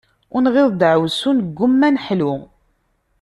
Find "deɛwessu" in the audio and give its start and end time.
0.79-1.31